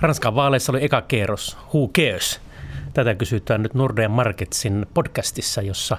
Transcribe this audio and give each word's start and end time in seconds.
Ranskan 0.00 0.34
vaaleissa 0.34 0.72
oli 0.72 0.84
eka 0.84 1.02
kierros, 1.02 1.58
who 1.74 1.88
cares? 1.88 2.40
Tätä 2.94 3.14
kysytään 3.14 3.62
nyt 3.62 3.74
Nordea 3.74 4.08
Marketsin 4.08 4.86
podcastissa, 4.94 5.62
jossa 5.62 5.96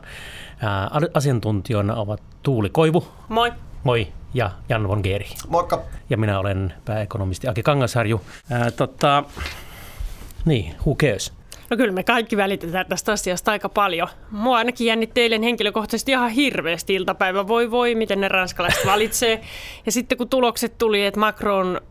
asiantuntijoina 1.13 1.95
ovat 1.95 2.23
Tuuli 2.43 2.69
Koivu. 2.69 3.07
Moi. 3.29 3.53
Moi. 3.83 4.07
Ja 4.33 4.51
Jan 4.69 4.87
von 4.87 4.99
Geeri. 5.03 5.25
Moikka. 5.47 5.81
Ja 6.09 6.17
minä 6.17 6.39
olen 6.39 6.73
pääekonomisti 6.85 7.47
Aki 7.47 7.63
Kangasharju. 7.63 8.21
Ää, 8.51 8.71
tota, 8.71 9.23
niin, 10.45 10.75
who 10.85 10.95
cares? 10.95 11.38
No 11.69 11.77
kyllä 11.77 11.91
me 11.91 12.03
kaikki 12.03 12.37
välitetään 12.37 12.85
tästä 12.85 13.11
asiasta 13.11 13.51
aika 13.51 13.69
paljon. 13.69 14.07
Mua 14.31 14.57
ainakin 14.57 14.87
jännitti 14.87 15.21
eilen 15.21 15.43
henkilökohtaisesti 15.43 16.11
ihan 16.11 16.29
hirveästi 16.29 16.93
iltapäivä. 16.93 17.47
Voi 17.47 17.71
voi, 17.71 17.95
miten 17.95 18.21
ne 18.21 18.27
ranskalaiset 18.27 18.85
valitsee. 18.85 19.41
Ja 19.85 19.91
sitten 19.91 20.17
kun 20.17 20.29
tulokset 20.29 20.77
tuli, 20.77 21.05
että 21.05 21.19
Macron 21.19 21.81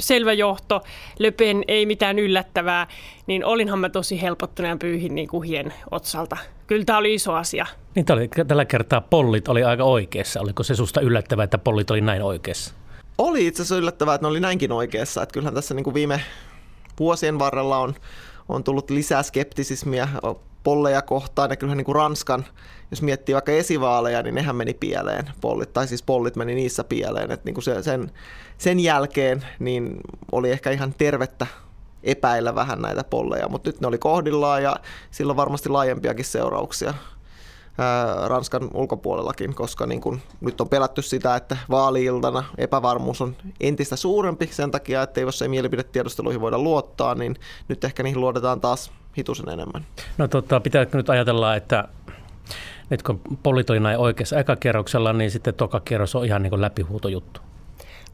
selvä 0.00 0.32
johto, 0.32 0.82
Le 1.18 1.30
Pen 1.30 1.64
ei 1.68 1.86
mitään 1.86 2.18
yllättävää, 2.18 2.86
niin 3.26 3.44
olinhan 3.44 3.78
mä 3.78 3.88
tosi 3.88 4.22
helpottunut 4.22 4.70
ja 4.70 4.76
pyyhin 4.76 5.14
niin 5.14 5.28
kuin 5.28 5.48
hien 5.48 5.72
otsalta. 5.90 6.36
Kyllä 6.66 6.84
tämä 6.84 6.98
oli 6.98 7.14
iso 7.14 7.34
asia. 7.34 7.66
Niin 7.94 8.12
oli, 8.12 8.28
tällä 8.48 8.64
kertaa 8.64 9.00
pollit 9.00 9.48
oli 9.48 9.64
aika 9.64 9.84
oikeassa. 9.84 10.40
Oliko 10.40 10.62
se 10.62 10.74
susta 10.74 11.00
yllättävää, 11.00 11.44
että 11.44 11.58
pollit 11.58 11.90
oli 11.90 12.00
näin 12.00 12.22
oikeassa? 12.22 12.74
Oli 13.18 13.46
itse 13.46 13.62
asiassa 13.62 13.76
yllättävää, 13.76 14.14
että 14.14 14.24
ne 14.24 14.30
oli 14.30 14.40
näinkin 14.40 14.72
oikeassa. 14.72 15.22
Että 15.22 15.32
kyllähän 15.32 15.54
tässä 15.54 15.74
niin 15.74 15.84
kuin 15.84 15.94
viime 15.94 16.20
vuosien 16.98 17.38
varrella 17.38 17.78
on 17.78 17.94
on 18.48 18.64
tullut 18.64 18.90
lisää 18.90 19.22
skeptisismiä 19.22 20.08
polleja 20.64 21.02
kohtaan, 21.02 21.50
ja 21.50 21.56
kyllähän 21.56 21.76
niin 21.76 21.84
kuin 21.84 21.96
Ranskan, 21.96 22.44
jos 22.90 23.02
miettii 23.02 23.34
vaikka 23.34 23.52
esivaaleja, 23.52 24.22
niin 24.22 24.34
nehän 24.34 24.56
meni 24.56 24.74
pieleen, 24.74 25.30
pollit, 25.40 25.72
tai 25.72 25.88
siis 25.88 26.02
pollit 26.02 26.36
meni 26.36 26.54
niissä 26.54 26.84
pieleen, 26.84 27.30
että 27.30 27.44
niin 27.44 27.54
kuin 27.54 27.64
se, 27.64 27.82
sen, 27.82 28.10
sen 28.58 28.80
jälkeen 28.80 29.46
niin 29.58 29.96
oli 30.32 30.50
ehkä 30.50 30.70
ihan 30.70 30.94
tervettä 30.98 31.46
epäillä 32.02 32.54
vähän 32.54 32.82
näitä 32.82 33.04
polleja, 33.04 33.48
mutta 33.48 33.68
nyt 33.68 33.80
ne 33.80 33.86
oli 33.86 33.98
kohdillaan 33.98 34.62
ja 34.62 34.76
sillä 35.10 35.30
on 35.30 35.36
varmasti 35.36 35.68
laajempiakin 35.68 36.24
seurauksia. 36.24 36.94
Ranskan 38.26 38.70
ulkopuolellakin, 38.74 39.54
koska 39.54 39.86
niin 39.86 40.00
kun 40.00 40.20
nyt 40.40 40.60
on 40.60 40.68
pelätty 40.68 41.02
sitä, 41.02 41.36
että 41.36 41.56
vaaliiltana 41.70 42.44
epävarmuus 42.58 43.20
on 43.20 43.36
entistä 43.60 43.96
suurempi 43.96 44.46
sen 44.46 44.70
takia, 44.70 45.02
että 45.02 45.20
jos 45.20 45.42
ei 45.42 45.48
mielipidetiedusteluihin 45.48 46.40
voida 46.40 46.58
luottaa, 46.58 47.14
niin 47.14 47.36
nyt 47.68 47.84
ehkä 47.84 48.02
niihin 48.02 48.20
luotetaan 48.20 48.60
taas 48.60 48.90
hitusen 49.18 49.48
enemmän. 49.48 49.86
No 50.18 50.28
tota, 50.28 50.60
pitääkö 50.60 50.96
nyt 50.96 51.10
ajatella, 51.10 51.56
että 51.56 51.88
nyt 52.90 53.02
kun 53.02 53.20
poliit 53.42 53.70
oli 53.70 53.80
näin 53.80 53.98
oikeassa 53.98 54.38
ekakerroksella, 54.38 55.12
niin 55.12 55.30
sitten 55.30 55.54
toka 55.54 55.80
kerros 55.80 56.14
on 56.14 56.24
ihan 56.24 56.42
niin 56.42 56.60
läpihuutojuttu? 56.60 57.40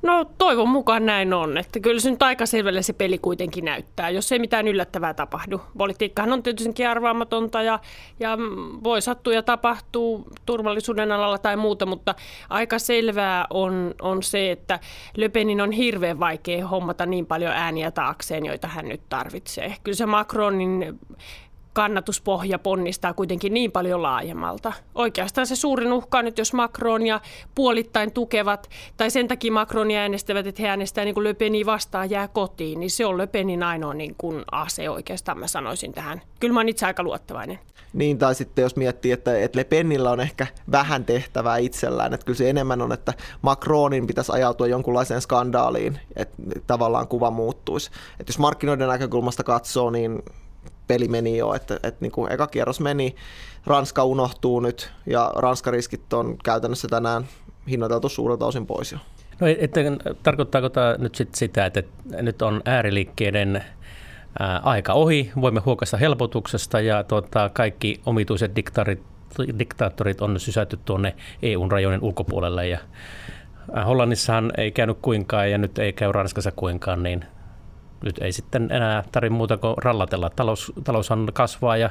No 0.03 0.25
toivon 0.39 0.69
mukaan 0.69 1.07
näin 1.07 1.35
on, 1.35 1.59
että 1.59 1.81
kyllä 1.81 2.01
se 2.01 2.11
nyt 2.11 2.23
aika 2.23 2.47
selvälle 2.47 2.83
se 2.83 2.93
peli 2.93 3.19
kuitenkin 3.19 3.65
näyttää, 3.65 4.11
jos 4.11 4.33
ei 4.33 4.39
mitään 4.39 4.69
yllättävää 4.69 5.15
tapahdu. 5.15 5.61
Politiikkahan 5.79 6.33
on 6.33 6.43
tietysti 6.43 6.87
arvaamatonta 6.87 7.63
ja, 7.63 7.79
ja 8.21 8.39
voi 8.85 9.03
sattua 9.03 9.33
ja 9.33 9.43
tapahtuu 9.43 10.27
turvallisuuden 10.47 11.13
alalla 11.13 11.39
tai 11.39 11.57
muuta, 11.57 11.87
mutta 11.87 12.15
aika 12.51 12.79
selvää 12.79 13.47
on, 13.51 13.95
on 14.03 14.23
se, 14.23 14.51
että 14.51 14.81
Löpenin 15.17 15.61
on 15.61 15.73
hirveän 15.73 16.21
vaikea 16.21 16.67
hommata 16.67 17.07
niin 17.07 17.27
paljon 17.27 17.53
ääniä 17.53 17.91
taakseen, 17.91 18.47
joita 18.47 18.69
hän 18.69 18.89
nyt 18.89 19.03
tarvitsee. 19.09 19.77
Kyllä 19.85 19.97
se 19.97 20.07
Macronin 20.07 20.99
kannatuspohja 21.73 22.59
ponnistaa 22.59 23.15
kuitenkin 23.15 23.55
niin 23.55 23.73
paljon 23.73 24.03
laajemmalta. 24.03 24.73
Oikeastaan 24.95 25.47
se 25.47 25.57
suurin 25.57 25.93
uhka 25.93 26.19
on 26.19 26.25
nyt, 26.25 26.39
jos 26.39 26.53
Macron 26.53 27.07
ja 27.07 27.21
puolittain 27.55 28.13
tukevat, 28.13 28.71
tai 28.97 29.11
sen 29.11 29.29
takia 29.29 29.53
Macronia 29.53 30.01
äänestävät, 30.01 30.47
että 30.47 30.63
he 30.63 30.69
äänestävät 30.69 31.05
niin 31.05 31.25
Löpeni 31.25 31.67
vastaan 31.67 32.11
jää 32.11 32.29
kotiin, 32.29 32.81
niin 32.81 32.91
se 32.91 33.07
on 33.07 33.19
Löpenin 33.19 33.63
ainoa 33.63 33.95
niin 33.95 34.15
kuin 34.19 34.45
ase 34.53 34.91
oikeastaan, 34.91 35.39
mä 35.39 35.47
sanoisin 35.47 35.93
tähän. 35.93 36.23
Kyllä 36.41 36.55
mä 36.55 36.61
oon 36.61 36.69
itse 36.69 36.87
aika 36.87 37.03
luottavainen. 37.03 37.59
Niin, 37.93 38.19
tai 38.19 38.35
sitten 38.35 38.63
jos 38.63 38.77
miettii, 38.77 39.13
että, 39.13 39.39
että 39.39 39.59
Le 39.59 39.65
Penillä 39.65 40.11
on 40.11 40.21
ehkä 40.21 40.47
vähän 40.71 41.05
tehtävää 41.05 41.57
itsellään, 41.57 42.15
että 42.15 42.27
kyllä 42.27 42.37
se 42.37 42.51
enemmän 42.51 42.83
on, 42.83 42.93
että 42.93 43.15
Macronin 43.43 44.07
pitäisi 44.07 44.33
ajautua 44.33 44.67
jonkunlaiseen 44.67 45.21
skandaaliin, 45.21 45.99
että 46.17 46.37
tavallaan 46.67 47.09
kuva 47.09 47.31
muuttuisi. 47.31 47.91
Että 48.21 48.31
jos 48.31 48.39
markkinoiden 48.39 48.89
näkökulmasta 48.89 49.45
katsoo, 49.45 49.91
niin 49.91 50.23
peli 50.93 51.09
meni 51.09 51.39
jo, 51.39 51.55
että, 51.55 51.75
että 51.75 51.97
niin 52.01 52.13
kuin 52.13 52.33
eka 52.33 52.47
kierros 52.47 52.81
meni, 52.81 53.15
Ranska 53.67 54.05
unohtuu 54.05 54.61
nyt 54.61 54.93
ja 55.07 55.33
Ranska-riskit 55.35 56.13
on 56.13 56.39
käytännössä 56.45 56.89
tänään 56.89 57.25
hinnoiteltu 57.71 58.09
suurelta 58.09 58.47
osin 58.47 58.67
pois 58.67 58.93
jo. 58.93 58.99
No, 59.41 59.47
että, 59.59 59.81
tarkoittaako 60.23 60.69
tämä 60.69 60.95
nyt 60.99 61.15
sit 61.15 61.35
sitä, 61.35 61.67
että 61.67 61.83
nyt 62.05 62.43
on 62.43 62.63
ääriliikkeiden 62.65 63.65
ää, 64.39 64.61
aika 64.65 64.93
ohi, 64.93 65.33
voimme 65.41 65.61
huokasta 65.61 65.97
helpotuksesta 65.97 66.81
ja 66.81 67.05
tuota, 67.05 67.51
kaikki 67.53 68.01
omituiset 68.07 68.57
diktaarit, 68.57 69.03
diktaattorit 69.59 70.21
on 70.21 70.41
sysätty 70.41 70.79
tuonne 70.85 71.15
EUn 71.43 71.73
rajojen 71.73 72.03
ulkopuolelle 72.03 72.69
ja 72.69 72.79
Hollannissahan 73.87 74.53
ei 74.57 74.71
käynyt 74.71 74.99
kuinkaan 75.03 75.51
ja 75.51 75.59
nyt 75.59 75.79
ei 75.79 75.93
käy 75.93 76.13
Ranskassa 76.13 76.53
kuinkaan, 76.53 77.03
niin 77.03 77.25
nyt 78.03 78.19
ei 78.19 78.33
sitten 78.33 78.73
enää 78.73 79.05
tarvitse 79.13 79.37
muuta 79.37 79.57
kuin 79.57 79.75
rallatella. 79.79 80.31
Talous, 80.31 80.73
taloushan 80.85 81.29
kasvaa 81.33 81.77
ja 81.77 81.91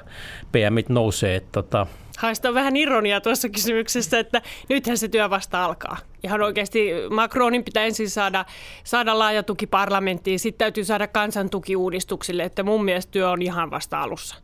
PMit 0.52 0.90
nousee. 0.90 1.36
Että 1.36 1.52
tota. 1.52 1.88
Haista 2.18 2.54
vähän 2.54 2.78
ironiaa 2.78 3.22
tuossa 3.22 3.50
kysymyksessä, 3.50 4.20
että 4.20 4.42
nythän 4.70 4.98
se 4.98 5.08
työ 5.08 5.30
vasta 5.30 5.66
alkaa. 5.66 5.98
Ihan 6.24 6.42
oikeasti 6.42 6.90
Macronin 7.10 7.64
pitää 7.64 7.86
ensin 7.86 8.10
saada, 8.10 8.46
saada 8.84 9.20
laaja 9.20 9.44
tuki 9.44 9.68
parlamenttiin, 9.68 10.40
sitten 10.40 10.60
täytyy 10.60 10.84
saada 10.84 11.08
kansan 11.08 11.50
tuki 11.50 11.76
uudistuksille, 11.76 12.44
että 12.44 12.64
mun 12.64 12.86
mielestä 12.86 13.12
työ 13.12 13.30
on 13.30 13.42
ihan 13.42 13.72
vasta 13.72 14.02
alussa 14.02 14.36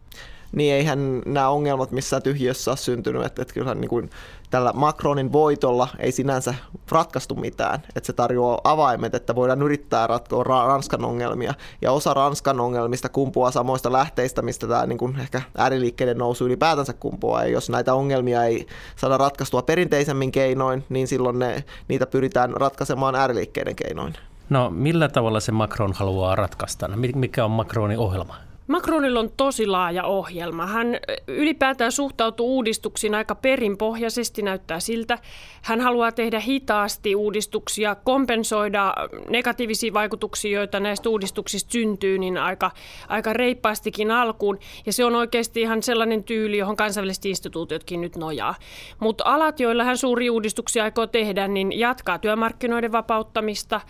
niin 0.52 0.74
eihän 0.74 1.22
nämä 1.26 1.50
ongelmat 1.50 1.92
missään 1.92 2.22
tyhjössä 2.22 2.72
ole 2.72 2.78
syntynyt. 2.78 3.26
Että, 3.26 3.42
että 3.42 3.54
kyllähän 3.54 3.82
niin 3.82 3.90
kuin 3.90 4.10
tällä 4.50 4.74
Macronin 4.74 5.32
voitolla 5.32 5.88
ei 6.00 6.12
sinänsä 6.12 6.54
ratkaistu 6.92 7.36
mitään. 7.36 7.80
Että 7.96 8.08
se 8.08 8.14
tarjoaa 8.14 8.62
avaimet, 8.64 9.16
että 9.16 9.36
voidaan 9.36 9.62
yrittää 9.62 10.08
ratkoa 10.08 10.44
Ranskan 10.44 11.06
ongelmia. 11.06 11.54
Ja 11.82 11.92
osa 11.92 12.14
Ranskan 12.14 12.60
ongelmista 12.60 13.10
kumpuaa 13.10 13.52
samoista 13.52 13.92
lähteistä, 13.92 14.42
mistä 14.42 14.68
tämä 14.68 14.86
niin 14.86 14.98
kuin 14.98 15.20
ehkä 15.20 15.42
ääriliikkeiden 15.58 16.18
nousu 16.18 16.46
ylipäätänsä 16.46 16.94
kumpuaa. 16.94 17.44
Ja 17.44 17.50
jos 17.50 17.70
näitä 17.70 17.94
ongelmia 17.94 18.44
ei 18.44 18.68
saada 18.96 19.18
ratkaistua 19.18 19.62
perinteisemmin 19.62 20.32
keinoin, 20.32 20.84
niin 20.90 21.08
silloin 21.08 21.40
ne, 21.40 21.64
niitä 21.88 22.06
pyritään 22.06 22.54
ratkaisemaan 22.54 23.16
ääriliikkeiden 23.16 23.76
keinoin. 23.76 24.14
No 24.50 24.70
millä 24.70 25.10
tavalla 25.10 25.40
se 25.40 25.52
Macron 25.52 25.94
haluaa 25.94 26.36
ratkaista? 26.36 26.90
Mikä 27.16 27.46
on 27.46 27.52
Macronin 27.52 28.00
ohjelma? 28.00 28.47
Macronilla 28.68 29.20
on 29.20 29.32
tosi 29.38 29.68
laaja 29.68 30.04
ohjelma. 30.04 30.66
Hän 30.66 30.88
ylipäätään 31.28 31.92
suhtautuu 31.92 32.56
uudistuksiin 32.56 33.16
aika 33.16 33.36
perinpohjaisesti, 33.36 34.42
näyttää 34.42 34.80
siltä. 34.80 35.20
Hän 35.62 35.82
haluaa 35.82 36.12
tehdä 36.12 36.40
hitaasti 36.40 37.16
uudistuksia, 37.16 37.96
kompensoida 37.96 38.94
negatiivisia 39.30 39.94
vaikutuksia, 39.94 40.60
joita 40.60 40.80
näistä 40.80 41.10
uudistuksista 41.10 41.72
syntyy, 41.72 42.18
niin 42.18 42.38
aika, 42.38 42.72
aika 43.08 43.34
reippaastikin 43.34 44.12
alkuun. 44.12 44.60
Ja 44.86 44.94
se 44.94 45.06
on 45.06 45.16
oikeasti 45.16 45.62
ihan 45.62 45.84
sellainen 45.84 46.24
tyyli, 46.24 46.58
johon 46.58 46.76
kansainväliset 46.76 47.26
instituutiotkin 47.26 48.02
nyt 48.02 48.16
nojaa. 48.16 48.56
Mutta 49.00 49.24
alat, 49.28 49.60
joilla 49.60 49.84
hän 49.84 49.98
suuri 49.98 50.30
uudistuksia 50.30 50.84
aikoo 50.84 51.08
tehdä, 51.08 51.48
niin 51.48 51.80
jatkaa 51.80 52.20
työmarkkinoiden 52.20 52.92
vapauttamista, 52.92 53.82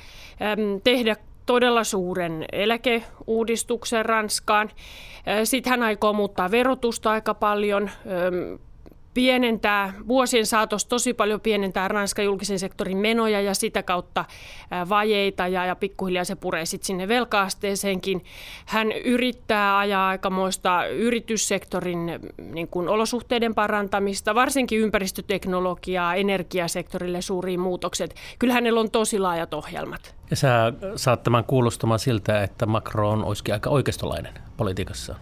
tehdä 0.83 1.15
todella 1.47 1.83
suuren 1.83 2.45
eläkeuudistuksen 2.51 4.05
Ranskaan. 4.05 4.69
Sitten 5.43 5.71
hän 5.71 5.83
aikoo 5.83 6.13
muuttaa 6.13 6.51
verotusta 6.51 7.11
aika 7.11 7.33
paljon, 7.33 7.89
pienentää, 9.13 9.93
vuosien 10.07 10.45
saatossa 10.45 10.89
tosi 10.89 11.13
paljon 11.13 11.41
pienentää 11.41 11.87
Ranskan 11.87 12.25
julkisen 12.25 12.59
sektorin 12.59 12.97
menoja 12.97 13.41
ja 13.41 13.53
sitä 13.53 13.83
kautta 13.83 14.25
vajeita 14.89 15.47
ja, 15.47 15.65
ja 15.65 15.75
pikkuhiljaa 15.75 16.23
se 16.23 16.35
puree 16.35 16.65
sitten 16.65 16.87
sinne 16.87 17.07
velkaasteeseenkin. 17.07 18.23
Hän 18.65 18.91
yrittää 18.91 19.77
ajaa 19.77 20.09
aikamoista 20.09 20.85
yrityssektorin 20.85 22.19
niin 22.37 22.67
kuin 22.67 22.89
olosuhteiden 22.89 23.55
parantamista, 23.55 24.35
varsinkin 24.35 24.79
ympäristöteknologiaa, 24.79 26.15
energiasektorille 26.15 27.21
suuriin 27.21 27.59
muutokset. 27.59 28.15
Kyllä 28.39 28.53
hänellä 28.53 28.79
on 28.79 28.91
tosi 28.91 29.19
laajat 29.19 29.53
ohjelmat. 29.53 30.16
Ja 30.29 30.35
sä 30.35 30.73
saat 30.95 31.23
tämän 31.23 31.43
kuulostamaan 31.43 31.99
siltä, 31.99 32.43
että 32.43 32.65
Macron 32.65 33.23
olisikin 33.23 33.53
aika 33.53 33.69
oikeistolainen 33.69 34.33
politiikassa. 34.57 35.15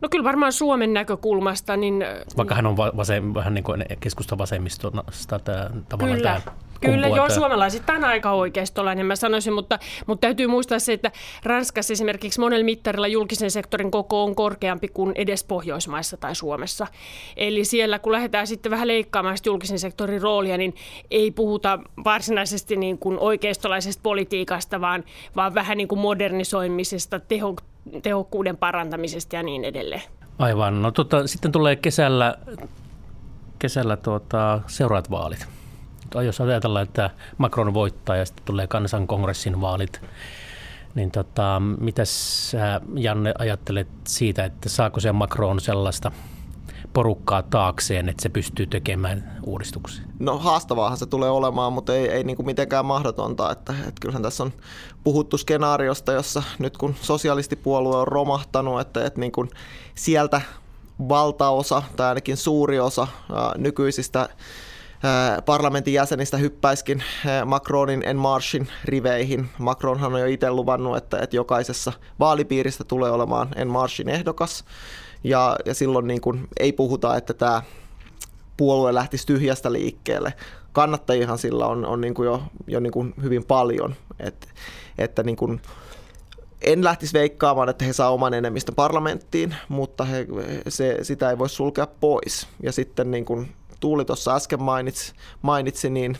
No 0.00 0.08
kyllä 0.08 0.24
varmaan 0.24 0.52
Suomen 0.52 0.92
näkökulmasta. 0.92 1.76
Niin, 1.76 2.04
Vaikka 2.36 2.54
hän 2.54 2.66
on 2.66 2.76
vasem, 2.76 3.34
vähän 3.34 3.54
niin 3.54 3.64
kuin 3.64 3.84
keskusta 4.00 4.38
vasemmistosta 4.38 5.38
tämä, 5.38 5.70
tavallaan 5.88 6.18
kyllä. 6.18 6.40
tämä 6.44 6.56
Kyllä, 6.80 7.08
joo, 7.08 7.30
suomalaisittain 7.30 8.04
aika 8.04 8.32
oikeistolainen 8.32 9.06
mä 9.06 9.16
sanoisin, 9.16 9.52
mutta, 9.52 9.78
mutta 10.06 10.26
täytyy 10.26 10.46
muistaa 10.46 10.78
se, 10.78 10.92
että 10.92 11.10
Ranskassa 11.42 11.92
esimerkiksi 11.92 12.40
monella 12.40 12.64
mittarilla 12.64 13.06
julkisen 13.06 13.50
sektorin 13.50 13.90
koko 13.90 14.24
on 14.24 14.34
korkeampi 14.34 14.88
kuin 14.88 15.12
edes 15.14 15.44
Pohjoismaissa 15.44 16.16
tai 16.16 16.34
Suomessa. 16.34 16.86
Eli 17.36 17.64
siellä 17.64 17.98
kun 17.98 18.12
lähdetään 18.12 18.46
sitten 18.46 18.70
vähän 18.70 18.88
leikkaamaan 18.88 19.36
julkisen 19.46 19.78
sektorin 19.78 20.22
roolia, 20.22 20.58
niin 20.58 20.74
ei 21.10 21.30
puhuta 21.30 21.78
varsinaisesti 22.04 22.76
niin 22.76 22.98
kuin 22.98 23.18
oikeistolaisesta 23.18 24.00
politiikasta, 24.02 24.80
vaan, 24.80 25.04
vaan 25.36 25.54
vähän 25.54 25.76
niin 25.78 25.88
kuin 25.88 25.98
modernisoimisesta, 25.98 27.20
teho, 27.20 27.56
tehokkuuden 28.02 28.56
parantamisesta 28.56 29.36
ja 29.36 29.42
niin 29.42 29.64
edelleen. 29.64 30.02
Aivan. 30.38 30.82
No 30.82 30.90
tota, 30.90 31.26
sitten 31.26 31.52
tulee 31.52 31.76
kesällä, 31.76 32.38
kesällä 33.58 33.96
tuota, 33.96 34.60
seuraavat 34.66 35.10
vaalit. 35.10 35.46
Jos 36.22 36.40
ajatellaan, 36.40 36.82
että 36.82 37.10
Macron 37.38 37.74
voittaa 37.74 38.16
ja 38.16 38.24
sitten 38.24 38.44
tulee 38.44 38.66
kansankongressin 38.66 39.60
vaalit, 39.60 40.00
niin 40.94 41.10
tota, 41.10 41.62
mitä 41.80 42.04
sä, 42.04 42.80
Janne, 42.94 43.34
ajattelet 43.38 43.88
siitä, 44.06 44.44
että 44.44 44.68
saako 44.68 45.00
se 45.00 45.12
Macron 45.12 45.60
sellaista 45.60 46.12
porukkaa 46.92 47.42
taakseen, 47.42 48.08
että 48.08 48.22
se 48.22 48.28
pystyy 48.28 48.66
tekemään 48.66 49.40
uudistuksia? 49.42 50.04
No 50.18 50.38
haastavaahan 50.38 50.98
se 50.98 51.06
tulee 51.06 51.30
olemaan, 51.30 51.72
mutta 51.72 51.94
ei, 51.94 52.08
ei 52.08 52.24
niin 52.24 52.36
kuin 52.36 52.46
mitenkään 52.46 52.86
mahdotonta. 52.86 53.50
Että, 53.50 53.72
että 53.72 54.00
kyllähän 54.00 54.22
tässä 54.22 54.42
on 54.42 54.52
puhuttu 55.04 55.38
skenaariosta, 55.38 56.12
jossa 56.12 56.42
nyt 56.58 56.76
kun 56.76 56.94
sosialistipuolue 57.00 57.96
on 57.96 58.08
romahtanut, 58.08 58.80
että, 58.80 59.06
että 59.06 59.20
niin 59.20 59.32
kuin 59.32 59.50
sieltä 59.94 60.40
valtaosa 61.08 61.82
tai 61.96 62.08
ainakin 62.08 62.36
suuri 62.36 62.80
osa 62.80 63.06
ää, 63.32 63.52
nykyisistä 63.58 64.28
parlamentin 65.44 65.94
jäsenistä 65.94 66.36
hyppäiskin 66.36 67.02
Macronin 67.44 68.02
en 68.06 68.16
Marchin 68.16 68.68
riveihin. 68.84 69.48
Macronhan 69.58 70.14
on 70.14 70.20
jo 70.20 70.26
itse 70.26 70.50
luvannut, 70.50 70.96
että, 70.96 71.18
että 71.18 71.36
jokaisessa 71.36 71.92
vaalipiiristä 72.20 72.84
tulee 72.84 73.10
olemaan 73.10 73.48
en 73.56 73.68
Marchin 73.68 74.08
ehdokas. 74.08 74.64
Ja, 75.24 75.56
ja 75.64 75.74
silloin 75.74 76.06
niin 76.06 76.20
kuin 76.20 76.48
ei 76.60 76.72
puhuta, 76.72 77.16
että 77.16 77.34
tämä 77.34 77.62
puolue 78.56 78.94
lähtisi 78.94 79.26
tyhjästä 79.26 79.72
liikkeelle. 79.72 80.34
Kannattajihan 80.72 81.38
sillä 81.38 81.66
on, 81.66 81.86
on 81.86 82.00
niin 82.00 82.14
kuin 82.14 82.26
jo, 82.26 82.42
jo 82.66 82.80
niin 82.80 82.92
kuin 82.92 83.14
hyvin 83.22 83.44
paljon. 83.44 83.94
Et, 84.20 84.48
että 84.98 85.22
niin 85.22 85.36
kuin, 85.36 85.60
en 86.62 86.84
lähtisi 86.84 87.12
veikkaamaan, 87.12 87.68
että 87.68 87.84
he 87.84 87.92
saa 87.92 88.10
oman 88.10 88.34
enemmistön 88.34 88.74
parlamenttiin, 88.74 89.54
mutta 89.68 90.04
he, 90.04 90.26
se, 90.68 90.98
sitä 91.02 91.30
ei 91.30 91.38
voi 91.38 91.48
sulkea 91.48 91.86
pois. 91.86 92.48
Ja 92.62 92.72
sitten 92.72 93.10
niin 93.10 93.24
kuin 93.24 93.54
Tuuli 93.84 94.04
tuossa 94.04 94.34
äsken 94.34 94.62
mainitsi, 94.62 95.12
mainitsi 95.42 95.90
niin 95.90 96.18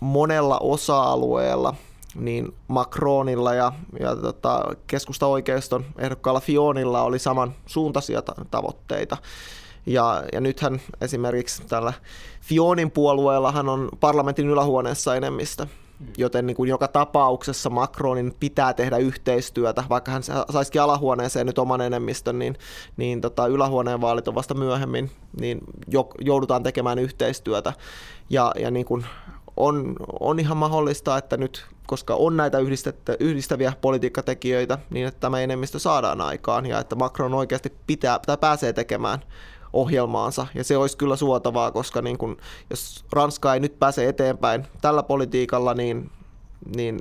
monella 0.00 0.58
osa-alueella 0.58 1.74
niin 2.14 2.54
Macronilla 2.68 3.54
ja, 3.54 3.72
ja 4.00 4.16
tota, 4.16 4.64
keskusta-oikeiston 4.86 5.84
ehdokkaalla 5.98 6.40
Fionilla 6.40 7.02
oli 7.02 7.18
saman 7.18 7.54
suuntaisia 7.66 8.22
tavoitteita. 8.50 9.16
Ja, 9.86 10.24
ja 10.32 10.40
nythän 10.40 10.80
esimerkiksi 11.00 11.62
tällä 11.68 11.92
Fionin 12.40 12.90
puolueellahan 12.90 13.68
on 13.68 13.88
parlamentin 14.00 14.46
ylähuoneessa 14.48 15.16
enemmistö. 15.16 15.66
Joten 16.18 16.46
niin 16.46 16.56
kuin 16.56 16.68
joka 16.68 16.88
tapauksessa 16.88 17.70
Macronin 17.70 18.34
pitää 18.40 18.74
tehdä 18.74 18.96
yhteistyötä, 18.96 19.84
vaikka 19.88 20.12
hän 20.12 20.22
saisikin 20.50 20.82
alahuoneeseen 20.82 21.46
nyt 21.46 21.58
oman 21.58 21.80
enemmistön, 21.80 22.38
niin, 22.38 22.56
niin 22.96 23.20
tota, 23.20 23.46
ylähuoneen 23.46 24.00
vaalit 24.00 24.28
on 24.28 24.34
vasta 24.34 24.54
myöhemmin, 24.54 25.10
niin 25.40 25.58
jo, 25.88 26.08
joudutaan 26.20 26.62
tekemään 26.62 26.98
yhteistyötä. 26.98 27.72
Ja, 28.30 28.52
ja 28.58 28.70
niin 28.70 28.86
kuin 28.86 29.04
on, 29.56 29.96
on 30.20 30.40
ihan 30.40 30.56
mahdollista, 30.56 31.18
että 31.18 31.36
nyt, 31.36 31.66
koska 31.86 32.14
on 32.14 32.36
näitä 32.36 32.58
yhdistäviä 33.20 33.72
politiikkatekijöitä, 33.80 34.78
niin 34.90 35.06
että 35.06 35.20
tämä 35.20 35.40
enemmistö 35.40 35.78
saadaan 35.78 36.20
aikaan 36.20 36.66
ja 36.66 36.78
että 36.78 36.96
Macron 36.96 37.34
oikeasti 37.34 37.72
pitää 37.86 38.18
tai 38.26 38.38
pääsee 38.38 38.72
tekemään 38.72 39.18
ohjelmaansa. 39.76 40.46
Ja 40.54 40.64
se 40.64 40.76
olisi 40.76 40.96
kyllä 40.96 41.16
suotavaa, 41.16 41.70
koska 41.70 42.02
niin 42.02 42.18
kun, 42.18 42.36
jos 42.70 43.04
Ranska 43.12 43.54
ei 43.54 43.60
nyt 43.60 43.78
pääse 43.78 44.08
eteenpäin 44.08 44.66
tällä 44.80 45.02
politiikalla, 45.02 45.74
niin, 45.74 46.10
niin 46.76 47.00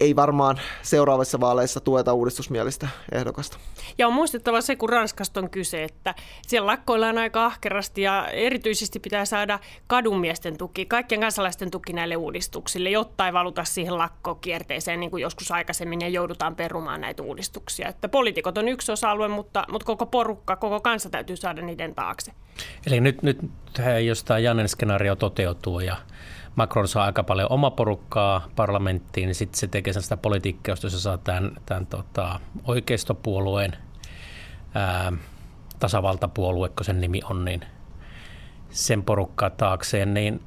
ei 0.00 0.16
varmaan 0.16 0.60
seuraavissa 0.82 1.40
vaaleissa 1.40 1.80
tueta 1.80 2.12
uudistusmielistä 2.12 2.88
ehdokasta. 3.12 3.58
Ja 3.98 4.06
on 4.06 4.12
muistettava 4.12 4.60
se, 4.60 4.76
kun 4.76 4.88
Ranskasta 4.88 5.40
on 5.40 5.50
kyse, 5.50 5.84
että 5.84 6.14
siellä 6.46 6.66
lakkoillaan 6.66 7.18
aika 7.18 7.46
ahkerasti 7.46 8.02
ja 8.02 8.28
erityisesti 8.28 9.00
pitää 9.00 9.24
saada 9.24 9.58
kadunmiesten 9.86 10.58
tuki, 10.58 10.86
kaikkien 10.86 11.20
kansalaisten 11.20 11.70
tuki 11.70 11.92
näille 11.92 12.16
uudistuksille, 12.16 12.90
jotta 12.90 13.26
ei 13.26 13.32
valuta 13.32 13.64
siihen 13.64 13.98
lakkokierteeseen 13.98 15.00
niin 15.00 15.10
kuin 15.10 15.20
joskus 15.20 15.50
aikaisemmin 15.50 16.00
ja 16.00 16.08
joudutaan 16.08 16.56
perumaan 16.56 17.00
näitä 17.00 17.22
uudistuksia. 17.22 17.88
Että 17.88 18.08
poliitikot 18.08 18.58
on 18.58 18.68
yksi 18.68 18.92
osa-alue, 18.92 19.28
mutta, 19.28 19.64
mutta 19.70 19.86
koko 19.86 20.06
porukka, 20.06 20.56
koko 20.56 20.80
kansa 20.80 21.10
täytyy 21.10 21.36
saada 21.36 21.62
niiden 21.62 21.94
taakse. 21.94 22.32
Eli 22.86 23.00
nyt, 23.00 23.22
nyt 23.22 23.38
jos 24.06 24.24
tämä 24.24 24.38
Jannen 24.38 24.68
skenaario 24.68 25.16
toteutuu 25.16 25.80
ja 25.80 25.96
Macron 26.56 26.88
saa 26.88 27.04
aika 27.04 27.22
paljon 27.22 27.52
oma 27.52 27.70
porukkaa 27.70 28.48
parlamenttiin, 28.56 29.26
niin 29.26 29.34
sitten 29.34 29.58
se 29.58 29.66
tekee 29.66 29.92
sitä 29.92 30.16
politiikkaa, 30.16 30.72
josta 30.72 30.90
se 30.90 31.00
saa 31.00 31.18
tämän, 31.18 31.52
tämän 31.66 31.86
tota, 31.86 32.40
oikeistopuolueen, 32.64 33.76
ää, 34.74 35.12
tasavaltapuolue, 35.78 36.68
kun 36.68 36.84
sen 36.84 37.00
nimi 37.00 37.20
on, 37.30 37.44
niin 37.44 37.60
sen 38.70 39.02
porukkaa 39.02 39.50
taakseen, 39.50 40.14
niin 40.14 40.40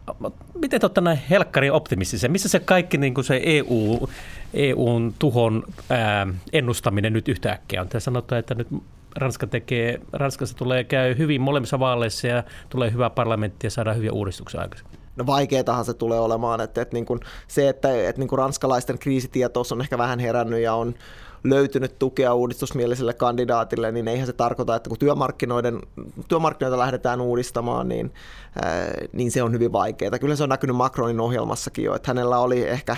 miten 0.59 0.81
totta 0.81 1.01
näin 1.01 1.19
helkkari 1.29 1.69
optimistisen? 1.69 2.31
Missä 2.31 2.49
se 2.49 2.59
kaikki 2.59 2.97
niin 2.97 3.13
kuin 3.13 3.25
se 3.25 3.41
EU, 3.43 4.09
EUn 4.53 5.13
tuhon 5.19 5.63
ää, 5.89 6.27
ennustaminen 6.53 7.13
nyt 7.13 7.27
yhtäkkiä 7.27 7.81
on? 7.81 7.89
Te 7.89 7.99
sanotaan, 7.99 8.39
että 8.39 8.55
nyt 8.55 8.67
Ranska 9.15 9.47
tekee, 9.47 10.01
Ranskassa 10.13 10.57
tulee 10.57 10.83
käy 10.83 11.17
hyvin 11.17 11.41
molemmissa 11.41 11.79
vaaleissa 11.79 12.27
ja 12.27 12.43
tulee 12.69 12.91
hyvä 12.91 13.09
parlamentti 13.09 13.67
ja 13.67 13.71
saadaan 13.71 13.97
hyviä 13.97 14.11
uudistuksia 14.11 14.61
aikaisemmin 14.61 15.04
no 15.15 15.25
vaikeatahan 15.25 15.85
se 15.85 15.93
tulee 15.93 16.19
olemaan, 16.19 16.61
että, 16.61 16.81
että 16.81 16.93
niin 16.93 17.05
kuin 17.05 17.19
se, 17.47 17.69
että, 17.69 18.07
että 18.09 18.21
niin 18.21 18.27
kuin 18.27 18.39
ranskalaisten 18.39 18.99
kriisitietous 18.99 19.71
on 19.71 19.81
ehkä 19.81 19.97
vähän 19.97 20.19
herännyt 20.19 20.59
ja 20.59 20.73
on 20.73 20.95
löytynyt 21.43 21.99
tukea 21.99 22.33
uudistusmieliselle 22.33 23.13
kandidaatille, 23.13 23.91
niin 23.91 24.07
eihän 24.07 24.27
se 24.27 24.33
tarkoita, 24.33 24.75
että 24.75 24.89
kun 24.89 24.99
työmarkkinoiden, 24.99 25.79
työmarkkinoita 26.27 26.79
lähdetään 26.79 27.21
uudistamaan, 27.21 27.89
niin, 27.89 28.13
ää, 28.63 28.93
niin 29.13 29.31
se 29.31 29.43
on 29.43 29.51
hyvin 29.51 29.71
vaikeaa. 29.71 30.19
Kyllä 30.19 30.35
se 30.35 30.43
on 30.43 30.49
näkynyt 30.49 30.75
Macronin 30.75 31.19
ohjelmassakin 31.19 31.85
jo, 31.85 31.95
että 31.95 32.09
hänellä 32.09 32.39
oli 32.39 32.67
ehkä 32.67 32.97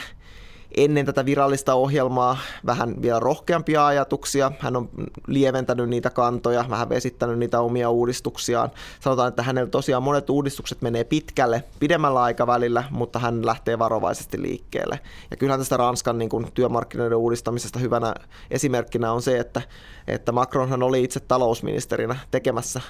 ennen 0.77 1.05
tätä 1.05 1.25
virallista 1.25 1.73
ohjelmaa 1.73 2.37
vähän 2.65 3.01
vielä 3.01 3.19
rohkeampia 3.19 3.85
ajatuksia. 3.85 4.51
Hän 4.59 4.75
on 4.75 4.89
lieventänyt 5.27 5.89
niitä 5.89 6.09
kantoja, 6.09 6.65
vähän 6.69 6.89
vesittänyt 6.89 7.39
niitä 7.39 7.61
omia 7.61 7.89
uudistuksiaan. 7.89 8.71
Sanotaan, 8.99 9.27
että 9.27 9.43
hänellä 9.43 9.69
tosiaan 9.69 10.03
monet 10.03 10.29
uudistukset 10.29 10.81
menee 10.81 11.03
pitkälle, 11.03 11.63
pidemmällä 11.79 12.21
aikavälillä, 12.21 12.83
mutta 12.91 13.19
hän 13.19 13.45
lähtee 13.45 13.79
varovaisesti 13.79 14.41
liikkeelle. 14.41 14.99
Ja 15.31 15.37
kyllähän 15.37 15.59
tästä 15.59 15.77
Ranskan 15.77 16.17
niin 16.17 16.29
kuin, 16.29 16.51
työmarkkinoiden 16.53 17.17
uudistamisesta 17.17 17.79
hyvänä 17.79 18.13
esimerkkinä 18.51 19.11
on 19.11 19.21
se, 19.21 19.39
että, 19.39 19.61
että 20.07 20.31
Macronhan 20.31 20.83
oli 20.83 21.03
itse 21.03 21.19
talousministerinä 21.19 22.15
tekemässä 22.31 22.81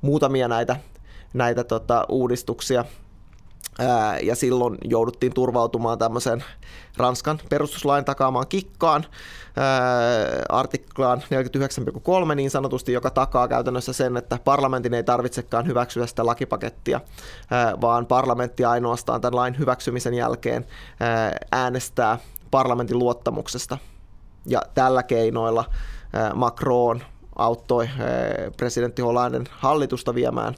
muutamia 0.00 0.48
näitä, 0.48 0.76
näitä 1.34 1.64
tota, 1.64 2.06
uudistuksia 2.08 2.84
ja 4.22 4.34
silloin 4.34 4.78
jouduttiin 4.84 5.34
turvautumaan 5.34 5.98
tämmöiseen 5.98 6.44
Ranskan 6.96 7.40
perustuslain 7.48 8.04
takaamaan 8.04 8.46
kikkaan, 8.46 9.04
artiklaan 10.48 11.22
49.3 12.28 12.34
niin 12.34 12.50
sanotusti, 12.50 12.92
joka 12.92 13.10
takaa 13.10 13.48
käytännössä 13.48 13.92
sen, 13.92 14.16
että 14.16 14.38
parlamentin 14.44 14.94
ei 14.94 15.02
tarvitsekaan 15.04 15.66
hyväksyä 15.66 16.06
sitä 16.06 16.26
lakipakettia, 16.26 17.00
vaan 17.80 18.06
parlamentti 18.06 18.64
ainoastaan 18.64 19.20
tämän 19.20 19.36
lain 19.36 19.58
hyväksymisen 19.58 20.14
jälkeen 20.14 20.66
äänestää 21.52 22.18
parlamentin 22.50 22.98
luottamuksesta. 22.98 23.78
Ja 24.46 24.62
tällä 24.74 25.02
keinoilla 25.02 25.64
Macron 26.34 27.02
auttoi 27.36 27.88
presidentti 28.56 29.02
Hollannin 29.02 29.46
hallitusta 29.50 30.14
viemään 30.14 30.54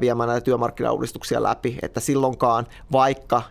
viemään 0.00 0.28
näitä 0.28 0.44
työmarkkinauudistuksia 0.44 1.42
läpi, 1.42 1.78
että 1.82 2.00
silloinkaan 2.00 2.66
vaikka 2.92 3.42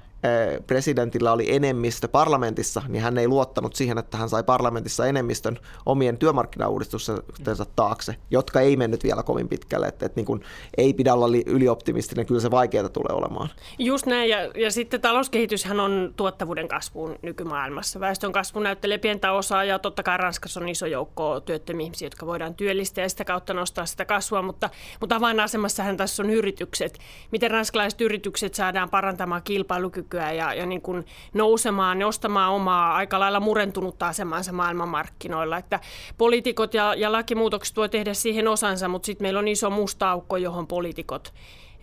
presidentillä 0.67 1.32
oli 1.32 1.55
enemmistö 1.55 2.08
parlamentissa, 2.08 2.82
niin 2.88 3.03
hän 3.03 3.17
ei 3.17 3.27
luottanut 3.27 3.75
siihen, 3.75 3.98
että 3.98 4.17
hän 4.17 4.29
sai 4.29 4.44
parlamentissa 4.44 5.05
enemmistön 5.05 5.60
omien 5.86 6.17
työmarkkinauudistuksensa 6.17 7.65
taakse, 7.75 8.15
jotka 8.32 8.62
ei 8.62 8.77
mennyt 8.77 9.03
vielä 9.03 9.24
kovin 9.24 9.48
pitkälle. 9.48 9.88
Että, 9.88 10.05
että 10.05 10.20
niin 10.20 10.25
kuin, 10.25 10.41
ei 10.77 10.94
pidä 10.94 11.13
olla 11.13 11.27
ylioptimistinen, 11.46 12.25
kyllä 12.25 12.41
se 12.41 12.51
vaikeaa 12.51 12.89
tulee 12.89 13.13
olemaan. 13.13 13.50
Just 13.79 14.05
näin, 14.05 14.29
ja, 14.29 14.38
ja 14.55 14.72
sitten 14.72 15.01
talouskehityshän 15.01 15.79
on 15.79 16.13
tuottavuuden 16.17 16.67
kasvuun 16.67 17.15
nykymaailmassa. 17.22 18.00
Väestön 18.00 18.32
kasvu 18.32 18.60
näyttelee 18.60 18.98
pientä 18.98 19.32
osaa, 19.32 19.63
ja 19.63 19.79
totta 19.79 20.03
kai 20.03 20.17
Ranskassa 20.17 20.60
on 20.60 20.70
iso 20.70 20.86
joukko 20.86 21.39
työttömiä 21.39 21.86
ihmisiä, 21.86 22.05
jotka 22.05 22.25
voidaan 22.25 22.55
työllistää 22.55 23.05
ja 23.05 23.10
sitä 23.10 23.25
kautta 23.25 23.53
nostaa 23.53 23.86
sitä 23.86 24.05
kasvua, 24.05 24.41
mutta, 24.41 24.70
mutta 25.00 25.15
avainasemassahan 25.15 25.98
tässä 25.98 26.24
on 26.24 26.29
yritykset. 26.29 27.00
Miten 27.32 27.51
ranskalaiset 27.51 28.01
yritykset 28.01 28.53
saadaan 28.53 28.89
parantamaan 28.89 29.41
kilpailukykyä 29.44 30.15
ja, 30.22 30.54
ja 30.54 30.66
niin 30.66 30.82
kuin 30.82 31.06
nousemaan, 31.34 32.00
nostamaan 32.00 32.54
omaa 32.54 32.96
aika 32.96 33.20
lailla 33.20 33.40
murentunutta 33.40 34.08
asemansa 34.08 34.52
maailmanmarkkinoilla. 34.52 35.58
Että 35.58 35.80
poliitikot 36.18 36.74
ja, 36.74 36.94
ja 36.98 37.12
lakimuutokset 37.12 37.78
voi 37.78 37.90
tehdä 37.90 38.14
siihen 38.14 38.48
osansa, 38.48 38.88
mutta 38.88 39.06
sitten 39.06 39.26
meillä 39.26 39.40
on 39.40 39.48
iso 39.48 39.70
musta 39.70 40.12
aukko, 40.12 40.38
johon 40.38 40.68
poliitikot, 40.68 41.34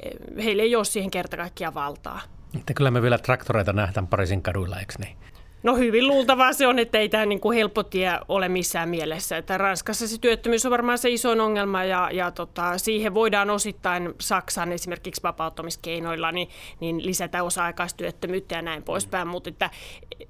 eh, 0.02 0.44
heillä 0.44 0.62
ei 0.62 0.76
ole 0.76 0.84
siihen 0.84 1.10
kerta 1.10 1.36
kaikkiaan 1.36 1.74
valtaa. 1.74 2.20
Että 2.60 2.74
kyllä 2.74 2.90
me 2.90 3.02
vielä 3.02 3.18
traktoreita 3.18 3.72
nähdään 3.72 4.06
Pariisin 4.06 4.42
kaduilla, 4.42 4.80
eikö 4.80 4.94
niin? 4.98 5.16
No 5.62 5.76
hyvin 5.76 6.06
luultavaa 6.06 6.52
se 6.52 6.66
on, 6.66 6.78
että 6.78 6.98
ei 6.98 7.08
tämä 7.08 7.26
niin 7.26 7.40
kuin 7.40 7.58
helppo 7.58 7.82
tie 7.82 8.18
ole 8.28 8.48
missään 8.48 8.88
mielessä. 8.88 9.36
Että 9.36 9.58
Ranskassa 9.58 10.08
se 10.08 10.20
työttömyys 10.20 10.66
on 10.66 10.70
varmaan 10.70 10.98
se 10.98 11.10
isoin 11.10 11.40
ongelma 11.40 11.84
ja, 11.84 12.08
ja 12.12 12.30
tota, 12.30 12.78
siihen 12.78 13.14
voidaan 13.14 13.50
osittain 13.50 14.14
Saksan 14.20 14.72
esimerkiksi 14.72 15.22
vapauttamiskeinoilla 15.22 16.32
niin, 16.32 16.48
niin 16.80 17.06
lisätä 17.06 17.42
osa-aikaistyöttömyyttä 17.42 18.54
ja 18.54 18.62
näin 18.62 18.82
poispäin, 18.82 19.28
mutta 19.28 19.50
että 19.50 19.70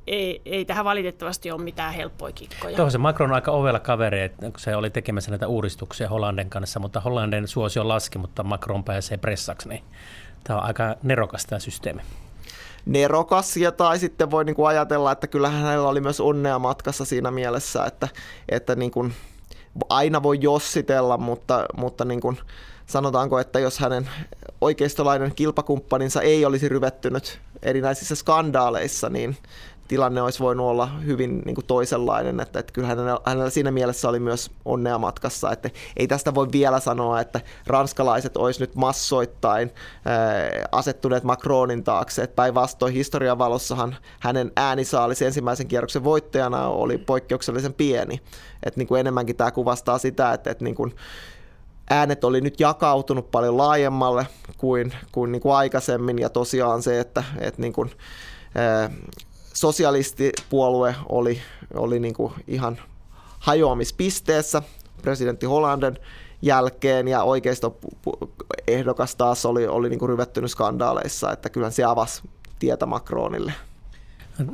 ei, 0.06 0.42
ei 0.44 0.64
tähän 0.64 0.84
valitettavasti 0.84 1.50
ole 1.50 1.62
mitään 1.62 1.94
helppoja 1.94 2.32
kikkoja. 2.32 2.76
Tuohon 2.76 2.92
se 2.92 2.98
Macron 2.98 3.30
on 3.30 3.34
aika 3.34 3.52
ovella 3.52 3.80
kaveri, 3.80 4.20
että 4.20 4.50
se 4.56 4.76
oli 4.76 4.90
tekemässä 4.90 5.30
näitä 5.30 5.48
uudistuksia 5.48 6.08
Hollanden 6.08 6.50
kanssa, 6.50 6.80
mutta 6.80 7.00
Hollanden 7.00 7.48
suosio 7.48 7.88
laski, 7.88 8.18
mutta 8.18 8.42
Macron 8.42 8.84
pääsee 8.84 9.16
pressaksi, 9.16 9.68
niin 9.68 9.84
tämä 10.44 10.58
on 10.58 10.64
aika 10.64 10.96
nerokas 11.02 11.46
tämä 11.46 11.58
systeemi 11.58 12.02
nerokas 12.86 13.56
ja 13.56 13.72
tai 13.72 13.98
sitten 13.98 14.30
voi 14.30 14.44
niin 14.44 14.56
kuin 14.56 14.68
ajatella, 14.68 15.12
että 15.12 15.26
kyllähän 15.26 15.62
hänellä 15.62 15.88
oli 15.88 16.00
myös 16.00 16.20
onnea 16.20 16.58
matkassa 16.58 17.04
siinä 17.04 17.30
mielessä, 17.30 17.84
että, 17.84 18.08
että 18.48 18.74
niin 18.74 18.90
kuin 18.90 19.14
aina 19.88 20.22
voi 20.22 20.38
jossitella, 20.40 21.18
mutta, 21.18 21.66
mutta 21.76 22.04
niin 22.04 22.20
kuin 22.20 22.38
sanotaanko, 22.86 23.38
että 23.38 23.58
jos 23.58 23.78
hänen 23.78 24.10
oikeistolainen 24.60 25.34
kilpakumppaninsa 25.34 26.22
ei 26.22 26.44
olisi 26.44 26.68
ryvettynyt 26.68 27.40
erinäisissä 27.62 28.14
skandaaleissa, 28.14 29.08
niin 29.08 29.36
tilanne 29.88 30.22
olisi 30.22 30.40
voinut 30.40 30.66
olla 30.66 30.86
hyvin 30.86 31.42
niin 31.44 31.54
kuin 31.54 31.66
toisenlainen, 31.66 32.40
että, 32.40 32.58
että 32.58 32.72
kyllä 32.72 32.88
hänellä, 32.88 33.18
hänellä 33.24 33.50
siinä 33.50 33.70
mielessä 33.70 34.08
oli 34.08 34.18
myös 34.18 34.50
onnea 34.64 34.98
matkassa, 34.98 35.52
että 35.52 35.70
ei 35.96 36.06
tästä 36.06 36.34
voi 36.34 36.48
vielä 36.52 36.80
sanoa, 36.80 37.20
että 37.20 37.40
ranskalaiset 37.66 38.36
olisi 38.36 38.60
nyt 38.60 38.74
massoittain 38.74 39.70
ää, 40.04 40.22
asettuneet 40.72 41.24
Macronin 41.24 41.84
taakse, 41.84 42.22
että 42.22 42.36
päinvastoin 42.36 42.94
historian 42.94 43.38
valossahan 43.38 43.96
hänen 44.20 44.52
äänisaalis 44.56 45.22
ensimmäisen 45.22 45.68
kierroksen 45.68 46.04
voittajana 46.04 46.68
oli 46.68 46.98
poikkeuksellisen 46.98 47.74
pieni, 47.74 48.20
että 48.62 48.80
niin 48.80 48.88
kuin 48.88 49.00
enemmänkin 49.00 49.36
tämä 49.36 49.50
kuvastaa 49.50 49.98
sitä, 49.98 50.32
että, 50.32 50.50
että 50.50 50.64
niin 50.64 50.74
kuin, 50.74 50.94
äänet 51.90 52.24
oli 52.24 52.40
nyt 52.40 52.60
jakautunut 52.60 53.30
paljon 53.30 53.56
laajemmalle 53.56 54.26
kuin, 54.58 54.92
kuin, 55.12 55.32
niin 55.32 55.42
kuin 55.42 55.54
aikaisemmin 55.54 56.18
ja 56.18 56.28
tosiaan 56.28 56.82
se, 56.82 57.00
että, 57.00 57.24
että 57.38 57.60
niin 57.60 57.72
kuin, 57.72 57.90
sosialistipuolue 59.54 60.94
oli, 61.08 61.40
oli 61.74 62.00
niin 62.00 62.14
kuin 62.14 62.32
ihan 62.48 62.78
hajoamispisteessä 63.38 64.62
presidentti 65.02 65.46
Hollanden 65.46 65.98
jälkeen 66.42 67.08
ja 67.08 67.22
ehdokas 68.66 69.16
taas 69.16 69.46
oli, 69.46 69.66
oli 69.66 69.88
niin 69.88 69.98
kuin 69.98 70.08
ryvettynyt 70.08 70.50
skandaaleissa, 70.50 71.32
että 71.32 71.50
kyllä 71.50 71.70
se 71.70 71.84
avasi 71.84 72.22
tietä 72.58 72.86
Macronille. 72.86 73.52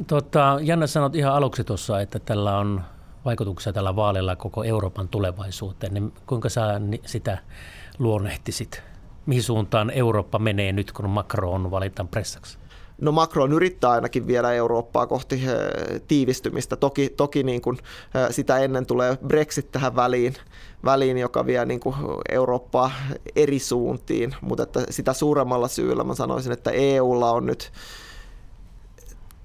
Tota, 0.07 0.59
Janne 0.63 0.87
sanot 0.87 1.15
ihan 1.15 1.35
aluksi 1.35 1.65
tuossa, 1.65 2.01
että 2.01 2.19
tällä 2.19 2.59
on 2.59 2.81
vaikutuksia 3.25 3.73
tällä 3.73 3.97
vaalilla 3.97 4.37
koko 4.37 4.65
Euroopan 4.65 5.09
tulevaisuuteen, 5.09 5.95
niin 5.95 6.13
kuinka 6.27 6.49
sä 6.49 6.81
sitä 7.07 7.39
luonnehtisit? 7.99 8.83
Mihin 9.27 9.43
suuntaan 9.43 9.91
Eurooppa 9.91 10.39
menee 10.39 10.73
nyt, 10.73 10.93
kun 10.93 11.11
Macron 11.11 11.71
valitaan 11.71 12.09
pressaksi? 12.09 12.59
No 13.01 13.13
Macron 13.13 13.53
yrittää 13.53 13.91
ainakin 13.91 14.27
viedä 14.27 14.53
Eurooppaa 14.53 15.07
kohti 15.07 15.35
eh, 15.35 16.01
tiivistymistä. 16.09 16.77
Toki, 16.77 17.09
toki 17.09 17.43
niin 17.43 17.61
kuin 17.61 17.79
eh, 17.79 18.31
sitä 18.31 18.59
ennen 18.59 18.87
tulee 18.87 19.19
Brexit 19.27 19.73
tähän 19.73 19.97
väliin, 19.97 20.35
väliin 20.85 21.19
joka 21.19 21.47
vie 21.47 21.65
niin 21.65 21.81
kuin 21.81 21.97
Eurooppaa 22.29 22.91
eri 23.37 23.59
suuntiin, 23.59 24.35
mutta 24.41 24.63
että 24.63 24.81
sitä 24.91 25.13
suuremmalla 25.13 25.69
syyllä 25.69 26.05
mä 26.05 26.15
sanoisin, 26.15 26.53
että 26.53 26.71
EUlla 26.71 27.31
on 27.31 27.47
nyt 27.47 27.73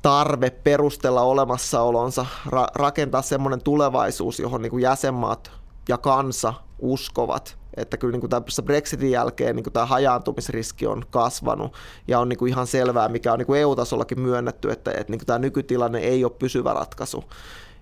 tarve 0.02 0.50
perustella 0.50 1.22
olemassaolonsa, 1.22 2.26
ra- 2.48 2.72
rakentaa 2.76 3.22
semmoinen 3.22 3.64
tulevaisuus, 3.64 4.40
johon 4.40 4.62
niin 4.62 4.72
kuin 4.72 4.84
jäsenmaat 4.84 5.52
ja 5.90 5.98
kansa 5.98 6.54
uskovat– 6.80 7.58
että 7.78 7.98
kyllä 7.98 8.12
niin 8.12 8.20
kuin 8.20 8.30
tässä 8.30 8.62
Brexitin 8.62 9.12
jälkeen 9.12 9.56
niin 9.56 9.64
kuin 9.64 9.74
tämä 9.74 9.86
hajaantumisriski 9.86 10.88
on 10.88 11.06
kasvanut 11.10 11.74
ja 12.08 12.20
on 12.20 12.30
niin 12.30 12.38
kuin 12.40 12.50
ihan 12.50 12.68
selvää, 12.68 13.10
mikä 13.10 13.34
on 13.34 13.40
niin 13.40 13.48
kuin 13.48 13.60
EU-tasollakin 13.60 14.20
myönnetty, 14.20 14.72
että, 14.72 14.92
että 14.92 15.12
niin 15.12 15.20
kuin 15.20 15.28
tämä 15.28 15.40
nykytilanne 15.40 16.00
ei 16.00 16.24
ole 16.24 16.32
pysyvä 16.40 16.74
ratkaisu. 16.74 17.24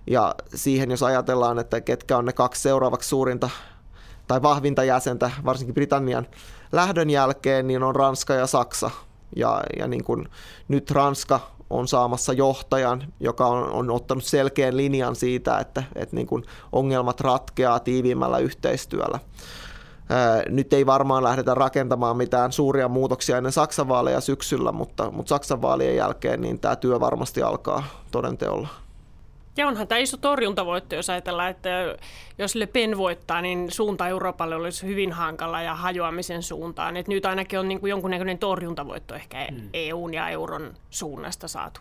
Ja 0.06 0.34
siihen, 0.54 0.90
jos 0.90 1.02
ajatellaan, 1.02 1.58
että 1.58 1.80
ketkä 1.80 2.16
on 2.16 2.24
ne 2.24 2.32
kaksi 2.32 2.62
seuraavaksi 2.62 3.08
suurinta 3.08 3.50
tai 4.26 4.42
vahvinta 4.42 4.84
jäsentä, 4.84 5.30
varsinkin 5.44 5.74
Britannian 5.74 6.26
lähdön 6.72 7.10
jälkeen, 7.10 7.66
niin 7.66 7.82
on 7.82 7.96
Ranska 7.96 8.34
ja 8.34 8.46
Saksa. 8.46 8.90
Ja, 9.36 9.62
ja 9.78 9.88
niin 9.88 10.04
kuin 10.04 10.28
nyt 10.68 10.90
Ranska 10.90 11.40
on 11.72 11.88
saamassa 11.88 12.32
johtajan, 12.32 13.04
joka 13.20 13.46
on, 13.46 13.70
on 13.70 13.90
ottanut 13.90 14.24
selkeän 14.24 14.76
linjan 14.76 15.16
siitä, 15.16 15.58
että, 15.58 15.82
että 15.94 16.16
niin 16.16 16.26
kuin 16.26 16.44
ongelmat 16.72 17.20
ratkeaa 17.20 17.80
tiiviimmällä 17.80 18.38
yhteistyöllä. 18.38 19.18
Nyt 20.48 20.72
ei 20.72 20.86
varmaan 20.86 21.24
lähdetä 21.24 21.54
rakentamaan 21.54 22.16
mitään 22.16 22.52
suuria 22.52 22.88
muutoksia 22.88 23.36
ennen 23.36 23.52
Saksan 23.52 23.88
vaaleja 23.88 24.20
syksyllä, 24.20 24.72
mutta, 24.72 25.10
mutta 25.10 25.28
Saksan 25.28 25.62
vaalien 25.62 25.96
jälkeen 25.96 26.40
niin 26.40 26.60
tämä 26.60 26.76
työ 26.76 27.00
varmasti 27.00 27.42
alkaa 27.42 27.84
todenteolla. 28.10 28.81
Ja 29.56 29.68
onhan 29.68 29.88
tämä 29.88 29.98
iso 29.98 30.16
torjuntavoitto, 30.16 30.94
jos 30.94 31.10
ajatellaan, 31.10 31.50
että 31.50 31.68
jos 32.38 32.54
Le 32.54 32.66
Pen 32.66 32.96
voittaa, 32.96 33.42
niin 33.42 33.70
suunta 33.70 34.08
Euroopalle 34.08 34.56
olisi 34.56 34.86
hyvin 34.86 35.12
hankala 35.12 35.62
ja 35.62 35.74
hajoamisen 35.74 36.42
suuntaan. 36.42 36.96
Et 36.96 37.08
nyt 37.08 37.26
ainakin 37.26 37.58
on 37.58 37.68
niin 37.68 37.80
kuin 37.80 37.90
jonkunnäköinen 37.90 38.38
torjuntavoitto 38.38 39.14
ehkä 39.14 39.46
hmm. 39.50 39.68
EUn 39.72 40.14
ja 40.14 40.28
euron 40.28 40.74
suunnasta 40.90 41.48
saatu. 41.48 41.80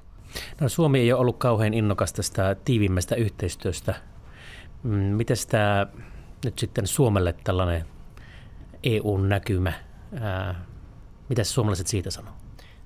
No, 0.62 0.70
Suomi 0.70 1.00
ei 1.00 1.14
ole 1.14 1.22
ollut 1.22 1.38
kauhean 1.38 1.74
innokas 1.74 2.14
tästä 2.14 2.56
tiivimmästä 2.66 3.16
yhteistyöstä. 3.16 3.96
Mm, 4.84 4.92
Miten 4.92 5.38
tämä 5.50 5.88
nyt 6.46 6.60
sitten 6.60 6.88
Suomelle 6.88 7.36
tällainen 7.44 7.86
EU-näkymä. 8.84 9.74
Mitä 11.30 11.44
suomalaiset 11.44 11.88
siitä 11.88 12.12
sanoo? 12.12 12.34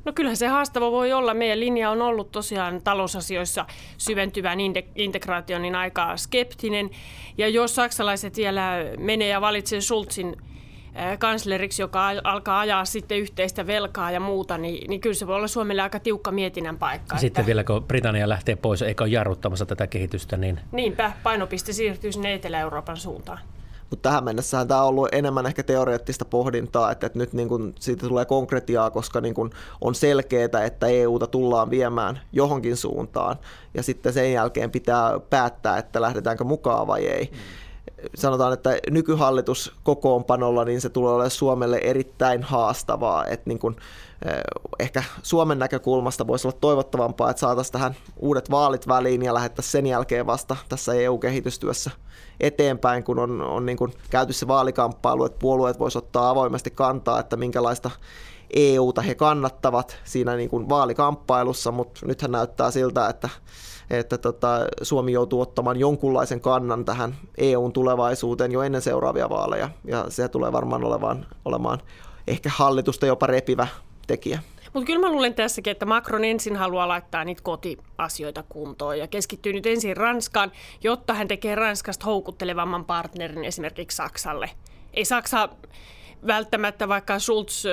No 0.06 0.12
kyllähän 0.14 0.38
se 0.38 0.48
haastava 0.48 0.92
voi 0.92 1.14
olla. 1.14 1.34
Meidän 1.34 1.60
linja 1.60 1.90
on 1.90 2.02
ollut 2.02 2.32
tosiaan 2.32 2.82
talousasioissa 2.82 3.66
syventyvän 3.98 4.60
integraation 4.96 5.62
niin 5.62 5.76
aika 5.76 6.18
skeptinen. 6.18 6.90
Ja 7.38 7.48
jos 7.48 7.76
saksalaiset 7.76 8.38
vielä 8.38 8.78
menee 8.98 9.28
ja 9.28 9.42
valitsee 9.42 9.82
Schulzin 9.82 10.38
kansleriksi, 11.20 11.82
joka 11.82 12.08
alkaa 12.24 12.60
ajaa 12.60 12.86
sitten 12.86 13.18
yhteistä 13.18 13.68
velkaa 13.68 14.12
ja 14.12 14.20
muuta, 14.20 14.58
niin, 14.58 14.90
niin 14.90 15.02
kyllä 15.02 15.14
se 15.14 15.28
voi 15.28 15.36
olla 15.36 15.48
Suomelle 15.48 15.82
aika 15.82 16.00
tiukka 16.00 16.32
mietinnän 16.32 16.78
paikka. 16.78 17.18
Sitten 17.18 17.42
että... 17.42 17.46
vielä 17.46 17.64
kun 17.64 17.84
Britannia 17.84 18.30
lähtee 18.30 18.56
pois 18.56 18.82
eikä 18.82 19.04
ole 19.04 19.12
jarruttamassa 19.12 19.66
tätä 19.66 19.88
kehitystä, 19.88 20.38
niin... 20.38 20.60
Niinpä, 20.72 21.12
painopiste 21.24 21.74
siirtyy 21.74 22.12
sinne 22.12 22.34
Etelä-Euroopan 22.34 22.98
suuntaan. 22.98 23.40
Mutta 23.90 24.10
tähän 24.10 24.24
mennessähän 24.24 24.68
tämä 24.68 24.82
on 24.82 24.88
ollut 24.88 25.10
enemmän 25.12 25.46
ehkä 25.46 25.64
teoreettista 25.64 26.26
pohdintaa, 26.26 26.92
että, 26.92 27.08
että 27.08 27.20
nyt 27.20 27.34
niin 27.34 27.48
kuin 27.48 27.76
siitä 27.80 28.08
tulee 28.08 28.26
konkretiaa, 28.26 28.92
koska 28.92 29.22
niin 29.22 29.34
kuin 29.34 29.52
on 29.82 29.96
selkeää, 29.96 30.66
että 30.66 30.88
EUta 30.88 31.28
tullaan 31.28 31.70
viemään 31.70 32.20
johonkin 32.32 32.78
suuntaan, 32.78 33.36
ja 33.74 33.84
sitten 33.84 34.14
sen 34.14 34.34
jälkeen 34.34 34.72
pitää 34.72 35.20
päättää, 35.30 35.78
että 35.78 36.02
lähdetäänkö 36.02 36.44
mukaan 36.44 36.88
vai 36.88 37.06
ei. 37.06 37.32
Mm 37.32 37.65
sanotaan, 38.16 38.54
että 38.54 38.78
nykyhallitus 38.90 39.74
kokoonpanolla, 39.84 40.66
niin 40.66 40.82
se 40.82 40.90
tulee 40.90 41.12
olemaan 41.12 41.32
Suomelle 41.32 41.78
erittäin 41.78 42.44
haastavaa. 42.44 43.26
Että 43.26 43.50
niin 43.50 43.60
kuin, 43.60 43.76
eh, 44.26 44.34
ehkä 44.80 45.04
Suomen 45.24 45.60
näkökulmasta 45.60 46.28
voisi 46.28 46.48
olla 46.48 46.58
toivottavampaa, 46.62 47.30
että 47.30 47.40
saataisiin 47.40 47.74
tähän 47.74 47.96
uudet 48.20 48.52
vaalit 48.52 48.88
väliin 48.88 49.22
ja 49.22 49.34
lähettäisiin 49.34 49.72
sen 49.72 49.88
jälkeen 49.88 50.26
vasta 50.26 50.56
tässä 50.70 50.94
EU-kehitystyössä 50.94 51.92
eteenpäin, 52.40 53.04
kun 53.04 53.20
on, 53.20 53.42
on 53.42 53.66
niin 53.66 53.78
kuin 53.78 53.94
käyty 54.10 54.34
se 54.34 54.48
vaalikamppailu, 54.48 55.26
että 55.26 55.40
puolueet 55.40 55.80
voisivat 55.80 56.06
ottaa 56.06 56.30
avoimesti 56.30 56.72
kantaa, 56.72 57.20
että 57.20 57.38
minkälaista 57.38 57.92
EUta 58.54 59.02
he 59.02 59.16
kannattavat 59.16 59.98
siinä 60.04 60.36
niin 60.36 60.50
kuin 60.50 60.70
vaalikamppailussa, 60.70 61.72
mutta 61.72 62.06
nythän 62.06 62.32
näyttää 62.32 62.72
siltä, 62.72 63.10
että 63.10 63.30
että 63.90 64.18
tota, 64.18 64.60
Suomi 64.82 65.12
joutuu 65.12 65.42
ottamaan 65.42 65.78
jonkunlaisen 65.78 66.42
kannan 66.42 66.86
tähän 66.86 67.16
EUn 67.38 67.74
tulevaisuuteen 67.74 68.52
jo 68.52 68.62
ennen 68.62 68.82
seuraavia 68.82 69.30
vaaleja, 69.30 69.70
ja 69.84 70.06
se 70.10 70.28
tulee 70.28 70.52
varmaan 70.52 70.84
olemaan, 70.84 71.26
olemaan 71.46 71.80
ehkä 72.28 72.52
hallitusta 72.56 73.06
jopa 73.06 73.28
repivä 73.28 73.68
tekijä. 74.08 74.40
Mutta 74.74 74.88
kyllä 74.88 75.08
mä 75.08 75.12
luulen 75.12 75.34
tässäkin, 75.34 75.72
että 75.72 75.86
Macron 75.86 76.24
ensin 76.24 76.56
haluaa 76.56 76.88
laittaa 76.88 77.24
niitä 77.24 77.42
kotiasioita 77.44 78.44
kuntoon 78.50 79.00
ja 79.00 79.08
keskittyy 79.08 79.54
nyt 79.54 79.66
ensin 79.66 79.98
Ranskaan, 79.98 80.52
jotta 80.84 81.14
hän 81.14 81.28
tekee 81.28 81.56
Ranskasta 81.56 82.06
houkuttelevamman 82.06 82.86
partnerin 82.86 83.46
esimerkiksi 83.46 83.96
Saksalle. 83.96 84.50
Ei 84.94 85.06
Saksa 85.06 85.50
välttämättä, 86.28 86.88
vaikka 86.88 87.20
Schulz 87.20 87.66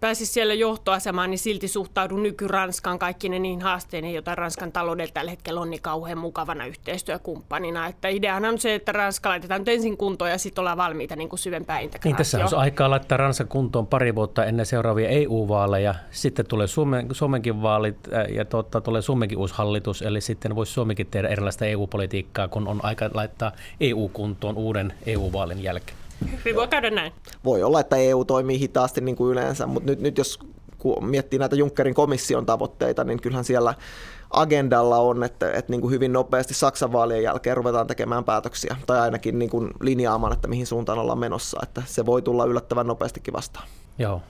pääsisi 0.00 0.32
siellä 0.32 0.54
johtoasemaan, 0.54 1.30
niin 1.30 1.38
silti 1.38 1.68
suhtaudu 1.68 2.16
nyky-Ranskan 2.16 2.98
kaikki 2.98 3.28
ne 3.28 3.38
niin 3.38 3.62
haasteinen, 3.62 4.14
joita 4.14 4.34
Ranskan 4.34 4.72
taloudella 4.72 5.12
tällä 5.14 5.30
hetkellä 5.30 5.60
on 5.60 5.70
niin 5.70 5.82
kauhean 5.82 6.18
mukavana 6.18 6.66
yhteistyökumppanina. 6.66 7.86
Että 7.86 8.08
ideana 8.08 8.48
on 8.48 8.58
se, 8.58 8.74
että 8.74 8.92
Ranska 8.92 9.28
laitetaan 9.28 9.60
nyt 9.60 9.68
ensin 9.68 9.96
kuntoon 9.96 10.30
ja 10.30 10.38
sitten 10.38 10.62
ollaan 10.62 10.76
valmiita 10.76 11.16
niin 11.16 11.28
kuin 11.28 11.38
syvempään 11.38 11.82
integraatioon. 11.82 12.12
Niin 12.12 12.16
tässä 12.16 12.56
on 12.56 12.62
aikaa 12.62 12.90
laittaa 12.90 13.18
Ranska 13.18 13.44
kuntoon 13.44 13.86
pari 13.86 14.14
vuotta 14.14 14.44
ennen 14.44 14.66
seuraavia 14.66 15.08
EU-vaaleja. 15.08 15.94
Sitten 16.10 16.46
tulee 16.46 16.66
Suomen, 16.66 17.08
Suomenkin 17.12 17.62
vaalit 17.62 17.96
ja 18.34 18.44
totta, 18.44 18.80
tulee 18.80 19.02
Suomenkin 19.02 19.38
uusi 19.38 19.54
hallitus, 19.54 20.02
eli 20.02 20.20
sitten 20.20 20.56
voisi 20.56 20.72
Suomikin 20.72 21.06
tehdä 21.06 21.28
erilaista 21.28 21.66
EU-politiikkaa, 21.66 22.48
kun 22.48 22.68
on 22.68 22.80
aika 22.82 23.10
laittaa 23.14 23.52
EU 23.80 24.10
kuntoon 24.12 24.56
uuden 24.56 24.92
EU-vaalin 25.06 25.62
jälkeen. 25.62 25.98
Hyvin 26.38 26.56
voi 26.56 26.68
käydä 26.68 26.90
näin. 26.90 27.12
Voi 27.44 27.62
olla, 27.62 27.80
että 27.80 27.96
EU 27.96 28.24
toimii 28.24 28.60
hitaasti 28.60 29.00
niin 29.00 29.16
kuin 29.16 29.32
yleensä, 29.32 29.66
mutta 29.66 29.90
nyt, 29.90 30.00
nyt 30.00 30.18
jos 30.18 30.38
miettii 31.00 31.38
näitä 31.38 31.56
Junckerin 31.56 31.94
komission 31.94 32.46
tavoitteita, 32.46 33.04
niin 33.04 33.20
kyllähän 33.20 33.44
siellä 33.44 33.74
agendalla 34.30 34.98
on, 34.98 35.24
että, 35.24 35.52
että 35.52 35.72
niin 35.72 35.80
kuin 35.80 35.92
hyvin 35.92 36.12
nopeasti 36.12 36.54
Saksan 36.54 36.92
vaalien 36.92 37.22
jälkeen 37.22 37.56
ruvetaan 37.56 37.86
tekemään 37.86 38.24
päätöksiä, 38.24 38.76
tai 38.86 39.00
ainakin 39.00 39.38
niin 39.38 39.50
kuin 39.50 39.70
linjaamaan, 39.80 40.32
että 40.32 40.48
mihin 40.48 40.66
suuntaan 40.66 40.98
ollaan 40.98 41.18
menossa, 41.18 41.60
että 41.62 41.82
se 41.86 42.06
voi 42.06 42.22
tulla 42.22 42.44
yllättävän 42.44 42.86
nopeastikin 42.86 43.34
vastaan. 43.34 43.68
Joo. 43.98 44.22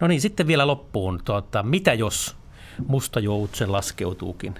No 0.00 0.06
niin, 0.06 0.20
sitten 0.20 0.46
vielä 0.46 0.66
loppuun, 0.66 1.20
tuota, 1.24 1.62
mitä 1.62 1.94
jos 1.94 2.36
musta 2.86 3.20
joutsen 3.20 3.72
laskeutuukin 3.72 4.54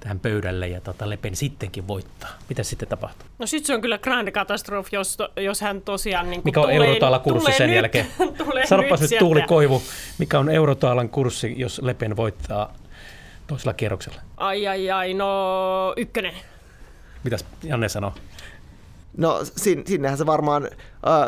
tähän 0.00 0.20
pöydälle 0.20 0.68
ja 0.68 0.80
tota, 0.80 1.10
Lepen 1.10 1.36
sittenkin 1.36 1.88
voittaa. 1.88 2.30
Mitä 2.48 2.62
sitten 2.62 2.88
tapahtuu? 2.88 3.28
No 3.38 3.46
sitten 3.46 3.66
se 3.66 3.74
on 3.74 3.80
kyllä 3.80 3.98
grande 3.98 4.30
katastrofi, 4.30 4.96
jos, 4.96 5.18
jos 5.36 5.60
hän 5.60 5.82
tosiaan 5.82 6.30
niin 6.30 6.40
Mikä 6.44 6.60
on 6.60 6.66
tulee, 6.66 6.76
eurotaalan 6.76 7.20
kurssi 7.20 7.52
sen 7.52 7.66
nyt, 7.66 7.76
jälkeen? 7.76 8.06
Sanopas 8.68 9.00
nyt 9.00 9.10
Tuuli 9.18 9.42
Koivu, 9.42 9.82
mikä 10.18 10.38
on 10.38 10.50
eurotaalan 10.50 11.08
kurssi, 11.08 11.54
jos 11.56 11.80
Lepen 11.82 12.16
voittaa 12.16 12.74
toisella 13.46 13.74
kierroksella? 13.74 14.20
Ai 14.36 14.66
ai 14.66 14.90
ai, 14.90 15.14
no 15.14 15.94
ykkönen. 15.96 16.34
Mitäs 17.24 17.44
Janne 17.64 17.88
sanoo? 17.88 18.12
No 19.18 19.40
sinnehän 19.86 20.18
se 20.18 20.26
varmaan 20.26 20.68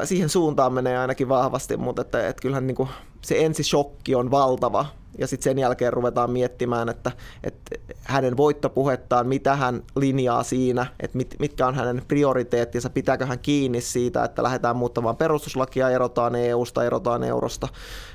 siihen 0.04 0.28
suuntaan 0.28 0.72
menee 0.72 0.98
ainakin 0.98 1.28
vahvasti, 1.28 1.76
mutta 1.76 2.02
että, 2.02 2.28
että 2.28 2.42
kyllähän 2.42 2.66
niin 2.66 2.74
kuin 2.74 2.88
se 3.22 3.44
ensishokki 3.44 4.14
on 4.14 4.30
valtava. 4.30 4.86
Ja 5.18 5.26
sitten 5.26 5.44
sen 5.44 5.58
jälkeen 5.58 5.92
ruvetaan 5.92 6.30
miettimään, 6.30 6.88
että, 6.88 7.12
että 7.44 7.76
hänen 8.02 8.36
voittopuhettaan, 8.36 9.26
mitä 9.26 9.56
hän 9.56 9.82
linjaa 9.96 10.42
siinä, 10.42 10.86
että 11.00 11.16
mit, 11.16 11.34
mitkä 11.38 11.66
on 11.66 11.74
hänen 11.74 12.02
prioriteettinsa, 12.08 12.90
pitääkö 12.90 13.26
hän 13.26 13.38
kiinni 13.38 13.80
siitä, 13.80 14.24
että 14.24 14.42
lähdetään 14.42 14.76
muuttamaan 14.76 15.16
perustuslakia, 15.16 15.90
erotaan 15.90 16.34
EU-sta, 16.34 16.84
erotaan 16.84 17.24
eurosta, 17.24 17.68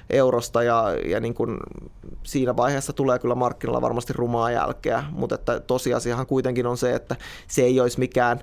eurosta 0.10 0.64
ja, 0.64 0.86
ja 1.06 1.20
niin 1.20 1.34
kuin 1.34 1.58
siinä 2.24 2.58
vaiheessa 2.58 2.94
tulee 2.94 3.20
kyllä 3.20 3.36
markkinoilla 3.36 3.82
varmasti 3.82 4.14
rumaa 4.14 4.52
jälkeä, 4.52 5.04
mutta 5.12 5.36
että 5.36 5.60
tosiasiahan 5.60 6.28
kuitenkin 6.28 6.66
on 6.68 6.78
se, 6.78 6.96
että 6.96 7.16
se 7.48 7.62
ei 7.62 7.80
olisi 7.80 8.00
mikään 8.00 8.40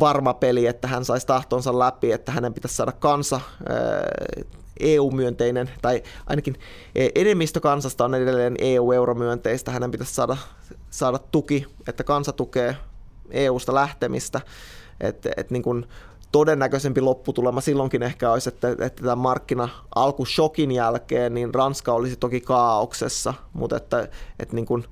varma 0.00 0.34
peli, 0.34 0.66
että 0.66 0.88
hän 0.88 1.04
saisi 1.04 1.26
tahtonsa 1.26 1.78
läpi, 1.78 2.12
että 2.12 2.32
hänen 2.32 2.54
pitäisi 2.54 2.76
saada 2.76 2.92
kansa 2.92 3.40
EU-myönteinen, 4.80 5.70
tai 5.82 6.02
ainakin 6.26 6.56
enemmistö 7.14 7.60
kansasta 7.60 8.04
on 8.04 8.14
edelleen 8.14 8.54
EU-euromyönteistä, 8.58 9.70
hänen 9.70 9.90
pitäisi 9.90 10.14
saada, 10.14 10.36
saada 10.90 11.18
tuki, 11.18 11.66
että 11.88 12.04
kansa 12.04 12.32
tukee 12.32 12.76
EU-sta 13.30 13.74
lähtemistä, 13.74 14.40
että 15.00 15.30
et 15.36 15.50
niin 15.50 15.62
kuin 15.62 15.86
todennäköisempi 16.32 17.00
lopputulema 17.00 17.60
silloinkin 17.60 18.02
ehkä 18.02 18.32
olisi, 18.32 18.48
että, 18.48 18.70
että 18.70 19.02
tämän 19.02 19.18
markkina 19.18 19.68
alkushokin 19.94 20.72
jälkeen, 20.72 21.34
niin 21.34 21.54
Ranska 21.54 21.92
olisi 21.92 22.16
toki 22.16 22.40
kaauksessa, 22.40 23.34
mutta 23.52 23.76
että, 23.76 24.08
että 24.38 24.54
niin 24.54 24.66
kuin, 24.66 24.84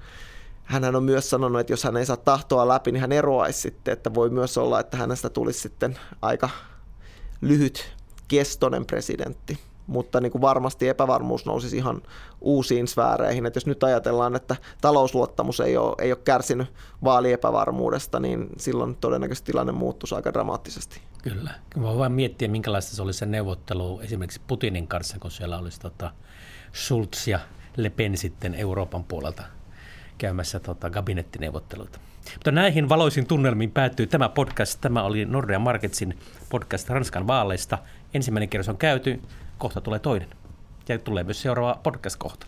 hän 0.68 0.96
on 0.96 1.04
myös 1.04 1.30
sanonut, 1.30 1.60
että 1.60 1.72
jos 1.72 1.84
hän 1.84 1.96
ei 1.96 2.06
saa 2.06 2.16
tahtoa 2.16 2.68
läpi, 2.68 2.92
niin 2.92 3.00
hän 3.00 3.12
eroaisi 3.12 3.60
sitten, 3.60 3.92
että 3.92 4.14
voi 4.14 4.30
myös 4.30 4.58
olla, 4.58 4.80
että 4.80 4.96
hänestä 4.96 5.30
tulisi 5.30 5.60
sitten 5.60 5.98
aika 6.22 6.50
lyhyt 7.40 7.92
kestoinen 8.28 8.86
presidentti 8.86 9.58
mutta 9.86 10.20
niin 10.20 10.32
kuin 10.32 10.42
varmasti 10.42 10.88
epävarmuus 10.88 11.46
nousisi 11.46 11.76
ihan 11.76 12.02
uusiin 12.40 12.88
sfääreihin. 12.88 13.46
Et 13.46 13.54
jos 13.54 13.66
nyt 13.66 13.84
ajatellaan, 13.84 14.36
että 14.36 14.56
talousluottamus 14.80 15.60
ei 15.60 15.76
ole, 15.76 15.94
ei 15.98 16.12
ole 16.12 16.20
kärsinyt 16.24 16.72
vaaliepävarmuudesta, 17.04 18.20
niin 18.20 18.46
silloin 18.56 18.96
todennäköisesti 18.96 19.52
tilanne 19.52 19.72
muuttuisi 19.72 20.14
aika 20.14 20.32
dramaattisesti. 20.32 21.00
Kyllä. 21.22 21.50
Voi 21.80 21.98
vain 21.98 22.12
miettiä, 22.12 22.48
minkälaista 22.48 22.96
se 22.96 23.02
oli 23.02 23.12
se 23.12 23.26
neuvottelu 23.26 24.00
esimerkiksi 24.00 24.40
Putinin 24.46 24.88
kanssa, 24.88 25.16
kun 25.18 25.30
siellä 25.30 25.58
olisi 25.58 25.80
tota 25.80 26.10
Schulz 26.74 27.28
ja 27.28 27.38
Le 27.76 27.90
Pen 27.90 28.16
sitten 28.16 28.54
Euroopan 28.54 29.04
puolelta 29.04 29.42
käymässä 30.18 30.60
tota, 30.60 30.90
kabinettineuvotteluita. 30.90 31.98
Mutta 32.34 32.50
näihin 32.50 32.88
valoisin 32.88 33.26
tunnelmiin 33.26 33.70
päättyy 33.70 34.06
tämä 34.06 34.28
podcast. 34.28 34.80
Tämä 34.80 35.02
oli 35.02 35.24
Nordea 35.24 35.58
Marketsin 35.58 36.18
podcast 36.48 36.88
Ranskan 36.88 37.26
vaaleista. 37.26 37.78
Ensimmäinen 38.14 38.48
kierros 38.48 38.68
on 38.68 38.78
käyty 38.78 39.20
kohta 39.58 39.80
tulee 39.80 39.98
toinen. 39.98 40.28
Ja 40.88 40.98
tulee 40.98 41.24
myös 41.24 41.42
seuraava 41.42 41.80
podcast-kohta. 41.82 42.46